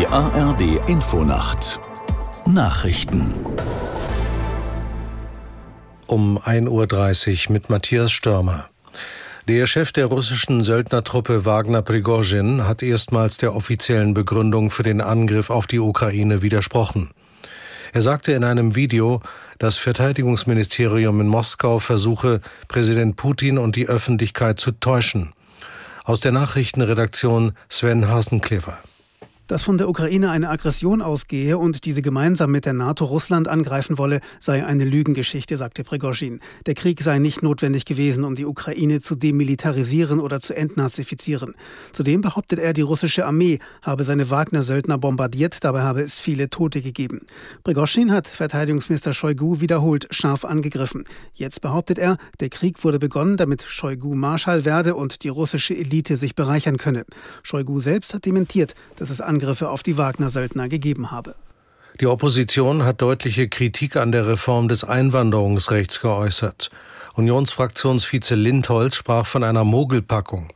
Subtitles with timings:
[0.00, 1.78] Die ARD Infonacht
[2.46, 3.34] Nachrichten
[6.06, 8.70] um 1.30 Uhr mit Matthias Stürmer.
[9.46, 15.50] Der Chef der russischen Söldnertruppe Wagner Prigozhin hat erstmals der offiziellen Begründung für den Angriff
[15.50, 17.10] auf die Ukraine widersprochen.
[17.92, 19.20] Er sagte in einem Video,
[19.58, 25.34] das Verteidigungsministerium in Moskau versuche, Präsident Putin und die Öffentlichkeit zu täuschen.
[26.04, 28.78] Aus der Nachrichtenredaktion Sven Hasenklever.
[29.50, 33.98] Dass von der Ukraine eine Aggression ausgehe und diese gemeinsam mit der NATO Russland angreifen
[33.98, 36.38] wolle, sei eine Lügengeschichte, sagte Prigozhin.
[36.66, 41.56] Der Krieg sei nicht notwendig gewesen, um die Ukraine zu demilitarisieren oder zu entnazifizieren.
[41.92, 46.80] Zudem behauptet er, die russische Armee habe seine Wagner-Söldner bombardiert, dabei habe es viele Tote
[46.80, 47.22] gegeben.
[47.64, 51.02] Prigozhin hat Verteidigungsminister Shoigu wiederholt scharf angegriffen.
[51.34, 56.16] Jetzt behauptet er, der Krieg wurde begonnen, damit Shoigu Marschall werde und die russische Elite
[56.16, 57.04] sich bereichern könne.
[57.42, 61.34] Shoigu selbst hat dementiert, dass es Angriffe auf die Wagner-Söldner gegeben habe.
[61.98, 66.70] Die Opposition hat deutliche Kritik an der Reform des Einwanderungsrechts geäußert.
[67.14, 70.52] Unionsfraktionsvize Lindholz sprach von einer Mogelpackung.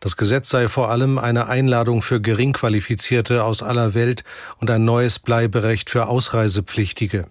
[0.00, 4.22] Das Gesetz sei vor allem eine Einladung für Geringqualifizierte aus aller Welt
[4.58, 7.24] und ein neues Bleiberecht für Ausreisepflichtige.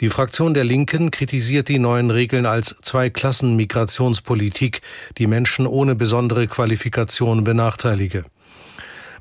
[0.00, 4.80] Die Fraktion der Linken kritisiert die neuen Regeln als Zweiklassenmigrationspolitik,
[5.18, 8.24] die Menschen ohne besondere Qualifikation benachteilige.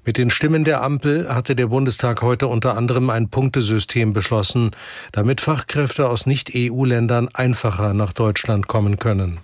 [0.05, 4.71] Mit den Stimmen der Ampel hatte der Bundestag heute unter anderem ein Punktesystem beschlossen,
[5.13, 9.39] damit Fachkräfte aus Nicht-EU-Ländern einfacher nach Deutschland kommen können.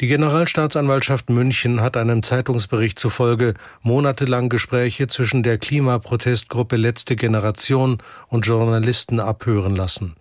[0.00, 8.46] Die Generalstaatsanwaltschaft München hat einem Zeitungsbericht zufolge monatelang Gespräche zwischen der Klimaprotestgruppe Letzte Generation und
[8.46, 10.14] Journalisten abhören lassen.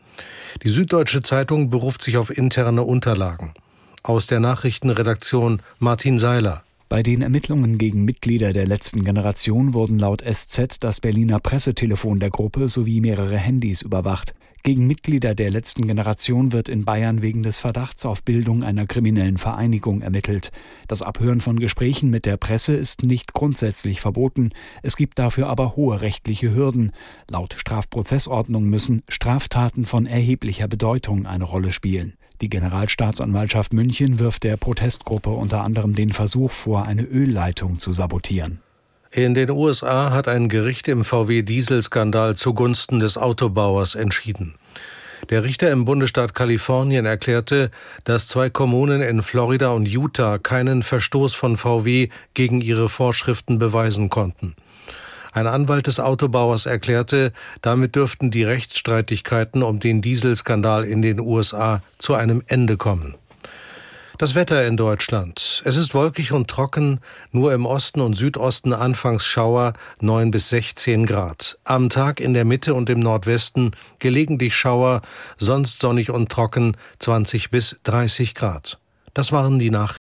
[0.63, 3.53] Die Süddeutsche Zeitung beruft sich auf interne Unterlagen.
[4.01, 6.63] Aus der Nachrichtenredaktion Martin Seiler.
[6.89, 12.31] Bei den Ermittlungen gegen Mitglieder der letzten Generation wurden laut SZ das Berliner Pressetelefon der
[12.31, 14.33] Gruppe sowie mehrere Handys überwacht.
[14.63, 19.37] Gegen Mitglieder der letzten Generation wird in Bayern wegen des Verdachts auf Bildung einer kriminellen
[19.37, 20.49] Vereinigung ermittelt.
[20.87, 24.49] Das Abhören von Gesprächen mit der Presse ist nicht grundsätzlich verboten.
[24.81, 26.91] Es gibt dafür aber hohe rechtliche Hürden.
[27.29, 32.15] Laut Strafprozessordnung müssen Straftaten von erheblicher Bedeutung eine Rolle spielen.
[32.41, 38.59] Die Generalstaatsanwaltschaft München wirft der Protestgruppe unter anderem den Versuch vor, eine Ölleitung zu sabotieren.
[39.11, 44.55] In den USA hat ein Gericht im VW-Dieselskandal zugunsten des Autobauers entschieden.
[45.29, 47.71] Der Richter im Bundesstaat Kalifornien erklärte,
[48.05, 54.09] dass zwei Kommunen in Florida und Utah keinen Verstoß von VW gegen ihre Vorschriften beweisen
[54.09, 54.55] konnten.
[55.31, 57.31] Ein Anwalt des Autobauers erklärte,
[57.61, 63.15] damit dürften die Rechtsstreitigkeiten um den Dieselskandal in den USA zu einem Ende kommen.
[64.19, 65.61] Das Wetter in Deutschland.
[65.63, 66.99] Es ist wolkig und trocken,
[67.31, 71.57] nur im Osten und Südosten anfangs Schauer 9 bis 16 Grad.
[71.63, 75.03] Am Tag in der Mitte und im Nordwesten gelegentlich Schauer,
[75.37, 78.77] sonst sonnig und trocken 20 bis 30 Grad.
[79.13, 79.98] Das waren die Nachrichten.